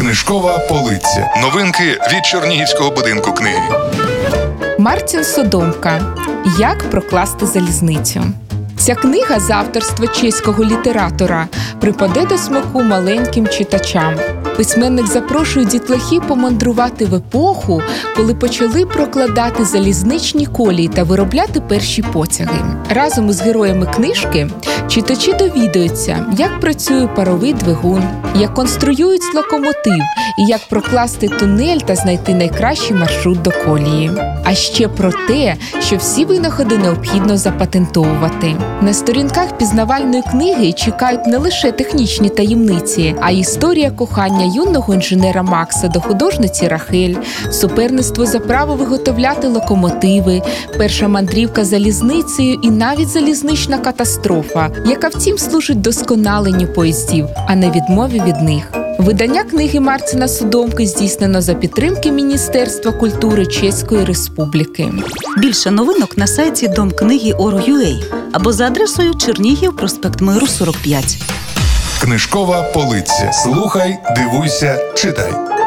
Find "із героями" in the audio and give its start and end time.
23.30-23.86